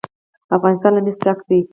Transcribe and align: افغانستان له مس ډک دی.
افغانستان 0.57 0.91
له 0.95 1.01
مس 1.05 1.17
ډک 1.25 1.39
دی. 1.49 1.59